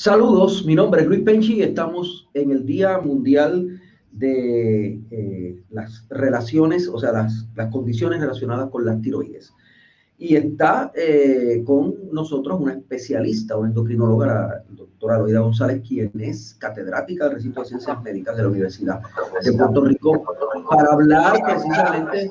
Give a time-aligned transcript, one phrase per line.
[0.00, 3.78] Saludos, mi nombre es Luis Penchi y estamos en el Día Mundial
[4.10, 9.52] de eh, las relaciones, o sea, las, las, condiciones relacionadas con las tiroides.
[10.16, 16.56] Y está eh, con nosotros una especialista, una endocrinóloga, la doctora Loida González, quien es
[16.58, 19.02] catedrática del recinto de ciencias médicas de la Universidad
[19.44, 20.24] de Puerto Rico,
[20.70, 22.30] para hablar precisamente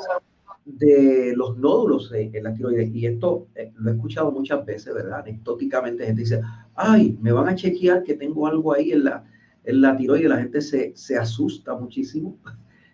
[0.78, 2.94] de los nódulos en la tiroides.
[2.94, 5.20] Y esto eh, lo he escuchado muchas veces, ¿verdad?
[5.20, 6.42] Anecdóticamente, gente dice,
[6.76, 9.24] ay, me van a chequear que tengo algo ahí en la,
[9.64, 12.38] en la tiroides, la gente se, se asusta muchísimo.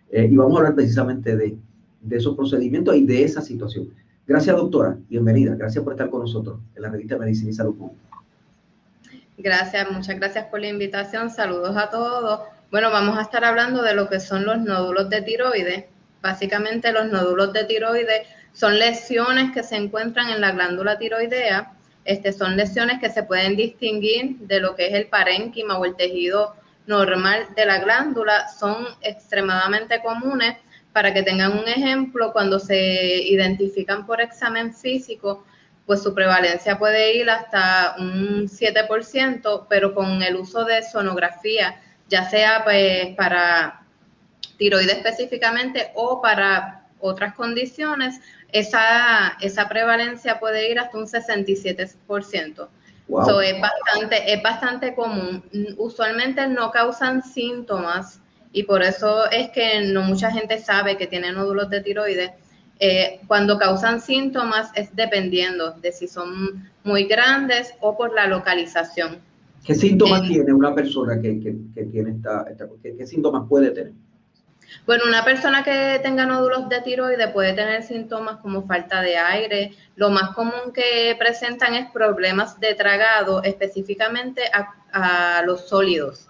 [0.08, 1.58] Eh, y vamos a hablar precisamente de,
[2.00, 3.92] de, esos procedimientos y de esa situación.
[4.24, 4.96] Gracias, doctora.
[5.08, 5.56] Bienvenida.
[5.56, 8.06] Gracias por estar con nosotros en la revista Medicina y Salud Pública.
[9.36, 11.28] Gracias, muchas gracias por la invitación.
[11.28, 12.40] Saludos a todos.
[12.70, 15.84] Bueno, vamos a estar hablando de lo que son los nódulos de tiroides.
[16.26, 21.72] Básicamente los nódulos de tiroides son lesiones que se encuentran en la glándula tiroidea
[22.06, 25.96] este, son lesiones que se pueden distinguir de lo que es el parénquima o el
[25.96, 26.54] tejido
[26.86, 28.48] normal de la glándula.
[28.48, 30.56] Son extremadamente comunes.
[30.92, 35.44] Para que tengan un ejemplo, cuando se identifican por examen físico,
[35.84, 42.30] pues su prevalencia puede ir hasta un 7%, pero con el uso de sonografía, ya
[42.30, 43.82] sea pues, para
[44.56, 48.20] tiroides específicamente o para otras condiciones,
[48.52, 52.68] esa, esa prevalencia puede ir hasta un 67%.
[53.08, 53.40] Wow.
[53.40, 55.42] es, bastante, es bastante común.
[55.76, 58.20] Usualmente no causan síntomas
[58.52, 62.30] y por eso es que no mucha gente sabe que tiene nódulos de tiroides.
[62.78, 69.18] Eh, cuando causan síntomas es dependiendo de si son muy grandes o por la localización.
[69.64, 73.92] ¿Qué síntomas eh, tiene una persona que, que, tiene esta, esta ¿qué síntomas puede tener?
[74.86, 79.74] Bueno, una persona que tenga nódulos de tiroides puede tener síntomas como falta de aire.
[79.96, 86.28] Lo más común que presentan es problemas de tragado, específicamente a, los sólidos.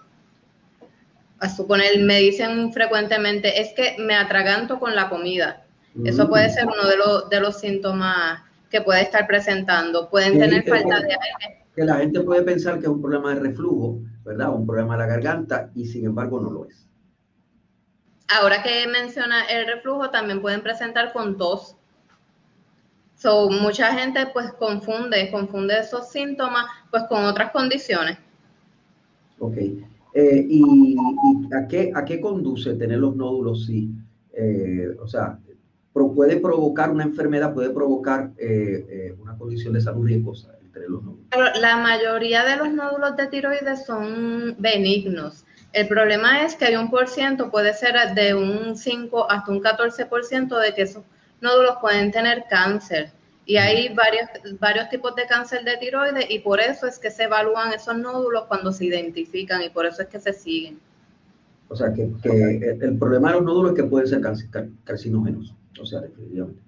[1.39, 5.63] A suponer, me dicen frecuentemente, es que me atraganto con la comida.
[6.03, 6.29] Eso mm.
[6.29, 10.09] puede ser uno de los, de los síntomas que puede estar presentando.
[10.09, 11.65] Pueden tener falta de aire.
[11.75, 14.49] Que la gente puede pensar que es un problema de reflujo, ¿verdad?
[14.49, 16.86] Un problema de la garganta y sin embargo no lo es.
[18.27, 21.75] Ahora que menciona el reflujo, también pueden presentar con tos.
[23.15, 28.17] So, mucha gente pues confunde, confunde esos síntomas pues con otras condiciones.
[29.39, 29.57] Ok.
[30.13, 30.95] Eh, ¿Y,
[31.55, 33.65] a, qué, a qué conduce tener los nódulos?
[33.65, 33.89] Sí.
[34.33, 35.39] Eh, o sea,
[35.93, 41.25] puede provocar una enfermedad, puede provocar eh, una condición de salud riesgosa tener los nódulos.
[41.59, 45.45] La mayoría de los nódulos de tiroides son benignos.
[45.73, 49.61] El problema es que hay un por ciento, puede ser de un 5 hasta un
[49.61, 51.03] 14% de que esos
[51.41, 53.11] nódulos pueden tener cáncer.
[53.45, 54.27] Y hay varios,
[54.59, 58.45] varios tipos de cáncer de tiroides y por eso es que se evalúan esos nódulos
[58.47, 60.79] cuando se identifican y por eso es que se siguen.
[61.69, 64.21] O sea, que, el problema de los nódulos es que pueden ser
[64.83, 65.53] carcinógenos.
[65.79, 66.01] O sea,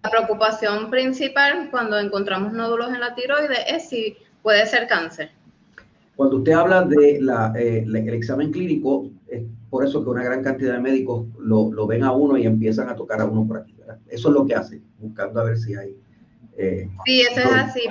[0.04, 5.32] La preocupación principal cuando encontramos nódulos en la tiroides es si puede ser cáncer.
[6.20, 7.22] Cuando usted habla de
[7.56, 12.04] eh, el examen clínico, es por eso que una gran cantidad de médicos lo, ven
[12.04, 13.74] a uno y empiezan a tocar a uno por aquí.
[14.10, 15.96] Eso es lo que hacen, buscando a ver si hay.
[16.58, 17.84] Eh, sí, eso es así.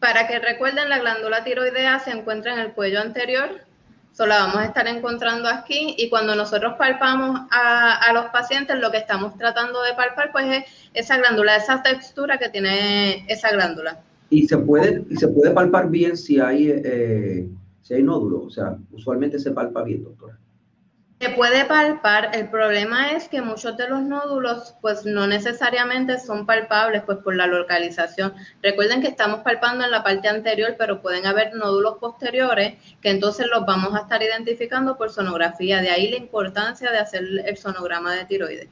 [0.00, 3.48] Para que recuerden, la glándula tiroidea se encuentra en el cuello anterior,
[4.12, 8.90] solo la vamos a estar encontrando aquí y cuando nosotros palpamos a, los pacientes, lo
[8.90, 13.98] que estamos tratando de palpar pues es esa glándula, esa textura que tiene esa glándula.
[14.28, 17.48] Y se puede, y se puede palpar bien si hay eh,
[17.82, 20.38] si hay nódulos, o sea, usualmente se palpa bien, doctora.
[21.20, 26.46] Se puede palpar, el problema es que muchos de los nódulos pues no necesariamente son
[26.46, 28.32] palpables pues por la localización.
[28.60, 33.46] Recuerden que estamos palpando en la parte anterior, pero pueden haber nódulos posteriores que entonces
[33.52, 35.80] los vamos a estar identificando por sonografía.
[35.80, 38.68] De ahí la importancia de hacer el sonograma de tiroides.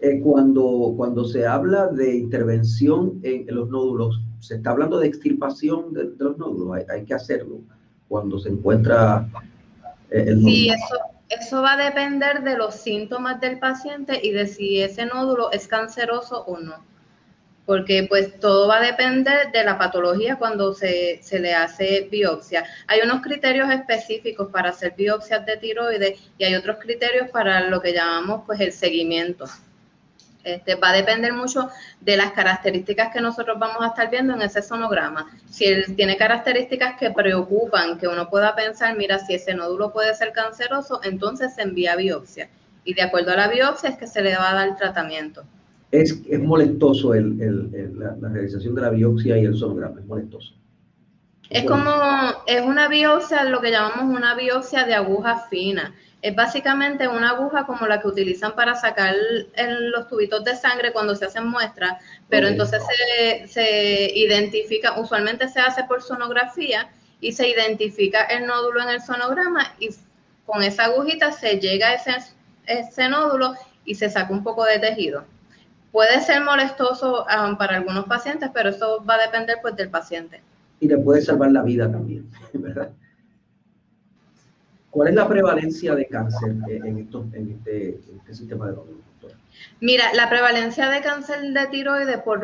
[0.00, 5.92] Eh, cuando, cuando se habla de intervención en, los nódulos, se está hablando de extirpación
[5.92, 7.60] de, los nódulos, hay, hay que hacerlo
[8.08, 9.28] cuando se encuentra
[10.10, 10.48] eh, el nódulo.
[10.50, 15.06] Sí, eso, eso va a depender de los síntomas del paciente y de si ese
[15.06, 16.86] nódulo es canceroso o no.
[17.66, 22.64] porque pues todo va a depender de la patología cuando se, se, le hace biopsia.
[22.86, 27.82] Hay unos criterios específicos para hacer biopsias de tiroides y hay otros criterios para lo
[27.82, 29.44] que llamamos pues el seguimiento.
[30.44, 31.68] Este, va a depender mucho
[32.00, 35.26] de las características que nosotros vamos a estar viendo en ese sonograma.
[35.50, 40.14] Si él tiene características que preocupan, que uno pueda pensar, mira, si ese nódulo puede
[40.14, 42.48] ser canceroso, entonces se envía biopsia.
[42.84, 45.44] Y de acuerdo a la biopsia es que se le va a dar el tratamiento.
[45.90, 50.54] Es, es molestoso la, realización de la biopsia y el sonograma, es molestoso.
[51.50, 51.90] Es como,
[52.46, 55.94] es una biopsia, lo que llamamos una biopsia de aguja fina.
[56.20, 59.14] Es básicamente una aguja como la que utilizan para sacar
[59.92, 65.60] los tubitos de sangre cuando se hacen muestras, pero entonces se, se, identifica, usualmente se
[65.60, 69.90] hace por sonografía y se identifica el nódulo en el sonograma y
[70.44, 72.16] con esa agujita se llega a ese,
[72.66, 73.54] ese nódulo
[73.84, 75.24] y se saca un poco de tejido.
[75.92, 80.42] Puede ser molestoso um, para algunos pacientes, pero eso va a depender pues del paciente.
[80.80, 82.90] Y le puede salvar la vida también, ¿verdad?
[84.90, 89.08] ¿Cuál es la prevalencia de cáncer en, este, este, sistema de nódulos,
[89.80, 92.40] Mira, la prevalencia de cáncer de tiroides, por,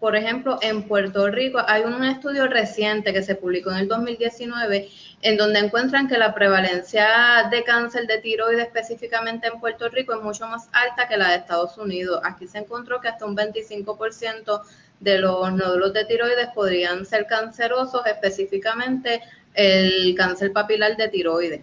[0.00, 4.88] por ejemplo, en Puerto Rico, hay un estudio reciente que se publicó en el 2019
[5.22, 10.22] en donde encuentran que la prevalencia de cáncer de tiroides específicamente en Puerto Rico es
[10.22, 12.20] mucho más alta que la de Estados Unidos.
[12.24, 14.62] Aquí se encontró que hasta un 25%
[15.00, 19.20] de los nódulos de tiroides podrían ser cancerosos, específicamente
[19.54, 21.62] el cáncer papilar de tiroides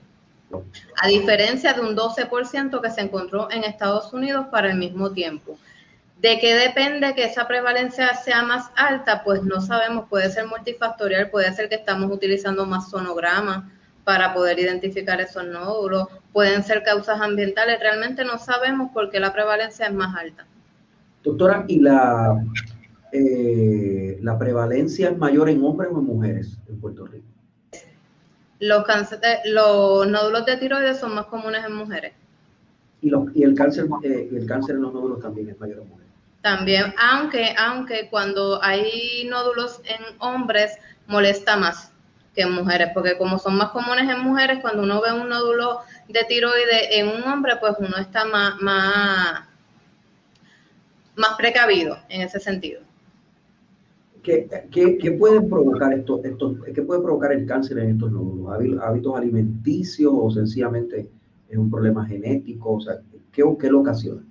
[1.02, 5.58] a diferencia de un 12% que se encontró en Estados Unidos para el mismo tiempo.
[6.22, 9.24] ¿De qué depende que esa prevalencia sea más alta?
[9.24, 13.64] Pues no sabemos, puede ser multifactorial, puede ser que estamos utilizando más sonogramas
[14.04, 19.32] para poder identificar esos nódulos, pueden ser causas ambientales, realmente no sabemos por qué la
[19.32, 20.46] prevalencia es más alta.
[21.24, 22.44] Doctora, ¿y la,
[23.12, 27.28] eh, la prevalencia es mayor en hombres o en mujeres en Puerto Rico?
[28.60, 28.84] Los,
[29.46, 32.14] los nódulos de tiroides son más comunes en mujeres.
[33.02, 36.10] Y, y el, cáncer, eh, el cáncer en los nódulos también es mayor en mujeres.
[36.42, 40.78] También, aunque, aunque cuando hay nódulos en hombres
[41.08, 41.92] molesta más
[42.36, 45.80] que en mujeres, porque como son más comunes en mujeres, cuando uno ve un nódulo
[46.08, 49.44] de tiroides en un hombre, pues uno está más, más,
[51.16, 52.82] más precavido en ese sentido.
[54.24, 58.54] ¿Qué, pueden provocar esto, puede provocar el cáncer en estos nódulos?
[58.82, 61.10] ¿Hábitos alimenticios o sencillamente
[61.48, 62.74] es un problema genético?
[62.74, 63.00] O sea,
[63.32, 64.22] ¿qué, qué lo ocasiona?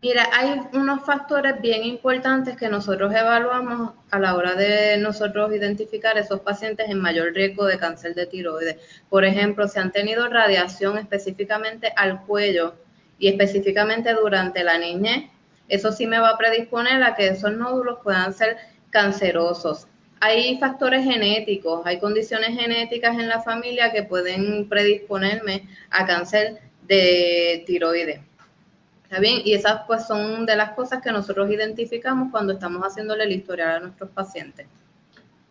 [0.00, 6.16] Mira, hay unos factores bien importantes que nosotros evaluamos a la hora de nosotros identificar
[6.16, 8.76] esos pacientes en mayor riesgo de cáncer de tiroides.
[9.08, 12.74] Por ejemplo, si han tenido radiación específicamente al cuello
[13.18, 15.30] y específicamente durante la niñez,
[15.68, 18.56] eso sí me va a predisponer a que esos nódulos puedan ser
[18.90, 19.86] cancerosos.
[20.20, 27.62] Hay factores genéticos, hay condiciones genéticas en la familia que pueden predisponerme a cáncer de
[27.66, 28.20] tiroides.
[29.04, 29.40] ¿Está bien?
[29.44, 33.76] Y esas pues son de las cosas que nosotros identificamos cuando estamos haciéndole el historial
[33.76, 34.66] a nuestros pacientes.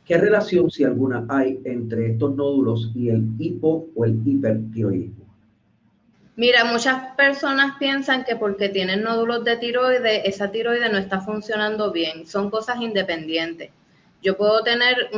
[0.06, 5.27] ¿Qué relación, si alguna, hay entre estos nódulos y el hipo o el hipertiroidismo?
[6.38, 11.92] Mira, muchas personas piensan que porque tienen nódulos de tiroides, esa tiroide no está funcionando
[11.92, 12.28] bien.
[12.28, 13.72] Son cosas independientes.
[14.22, 15.10] Yo puedo tener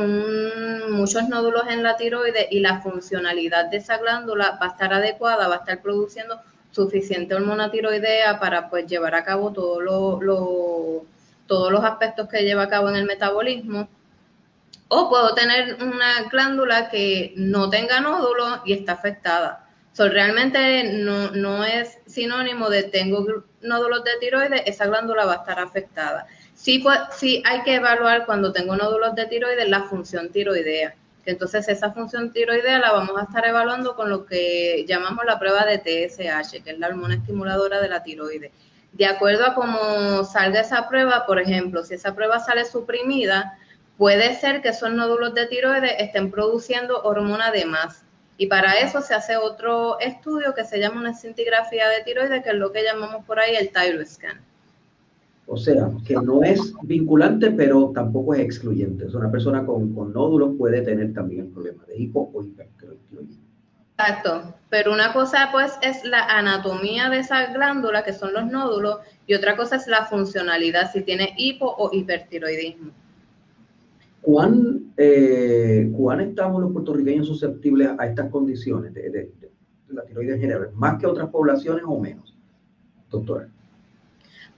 [0.88, 5.46] muchos nódulos en la tiroide y la funcionalidad de esa glándula va a estar adecuada,
[5.46, 9.82] va a estar produciendo suficiente hormona tiroidea para pues llevar a cabo todos
[11.70, 13.90] los aspectos que lleva a cabo en el metabolismo.
[14.88, 19.66] O puedo tener una glándula que no tenga nódulos y está afectada
[19.98, 23.26] realmente no, no, es sinónimo de tengo
[23.60, 26.26] nódulos de tiroides, esa glándula va a estar afectada.
[26.54, 26.82] Sí,
[27.12, 30.94] sí hay que evaluar cuando tengo nódulos de tiroides la función tiroidea.
[31.26, 35.64] Entonces esa función tiroidea la vamos a estar evaluando con lo que llamamos la prueba
[35.64, 38.52] de TSH, que es la hormona estimuladora de la tiroides.
[38.92, 43.58] De acuerdo a cómo salga esa prueba, por ejemplo, si esa prueba sale suprimida,
[43.98, 48.04] puede ser que esos nódulos de tiroides estén produciendo hormona de más
[48.40, 52.48] y para eso se hace otro estudio que se llama una cintigrafía de tiroides, que
[52.48, 54.06] es lo que llamamos por ahí el thyroid
[55.46, 59.04] O sea, que no es vinculante, pero tampoco es excluyente.
[59.14, 63.44] Una persona con, nódulos puede tener también el problema de hipo o hipertiroidismo.
[63.98, 69.00] Exacto, pero una cosa pues es la anatomía de esa glándula, que son los nódulos,
[69.26, 72.92] y otra cosa es la funcionalidad, si tiene hipo o hipertiroidismo.
[74.22, 79.30] ¿Cuán, eh, ¿Cuán estamos los puertorriqueños susceptibles a estas condiciones de,
[79.88, 80.70] la tiroides general?
[80.74, 82.36] ¿Más que otras poblaciones o menos,
[83.10, 83.48] doctora?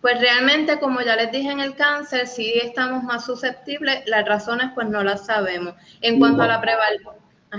[0.01, 4.73] Pues realmente, como ya les dije en el cáncer, sí estamos más susceptibles, las razones
[4.75, 5.75] pues no las sabemos.
[6.01, 7.13] En cuanto a la prevalencia...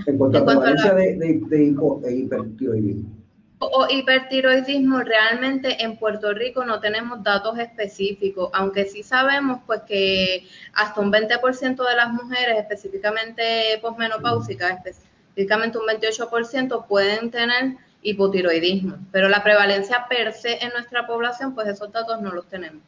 [0.05, 3.23] En cuanto a prevalencia de, de, hipertiroidismo.
[3.72, 10.48] O hipertiroidismo, realmente en Puerto Rico no tenemos datos específicos, aunque sí sabemos pues que
[10.74, 19.29] hasta un 20% de las mujeres, específicamente posmenopáusicas, específicamente un 28% pueden tener hipotiroidismo, pero
[19.29, 22.82] la prevalencia per se en nuestra población, pues esos datos no los tenemos.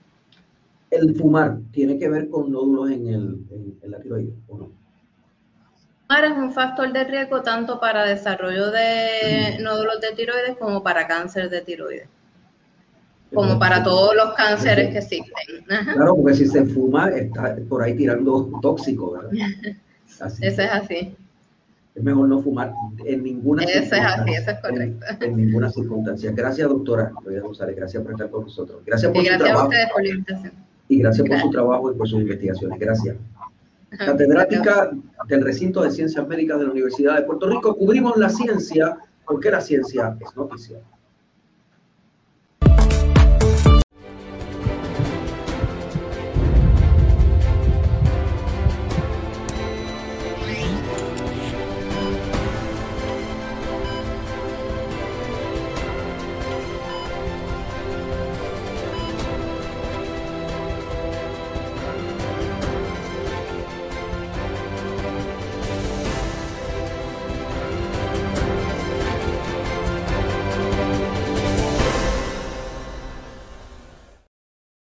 [0.92, 4.72] ¿El fumar tiene que ver con nódulos en, el, en, la tiroides o no?
[6.10, 11.50] Es un factor de riesgo tanto para desarrollo de nódulos de tiroides como para cáncer
[11.50, 12.08] de tiroides.
[13.34, 15.66] Como para todos los cánceres que existen.
[15.66, 19.32] Claro, porque si se fuma, está por ahí tirando tóxico, ¿verdad?
[20.20, 20.46] Así.
[20.46, 21.18] Eso es así
[21.96, 22.74] es mejor no fumar
[23.06, 25.06] en ninguna eso es así, eso es correcto.
[25.22, 26.32] En, ninguna circunstancia.
[26.32, 28.82] Gracias, doctora González, gracias por estar con nosotros.
[28.86, 29.70] Gracias por su trabajo.
[29.94, 30.54] por la invitación.
[30.90, 32.78] Y gracias, por su trabajo y por sus investigaciones.
[32.80, 33.16] Gracias.
[33.98, 34.92] Catedrática
[35.28, 39.52] del recinto de ciencias médicas de la Universidad de Puerto Rico, cubrimos la ciencia porque
[39.52, 40.80] la ciencia es noticia.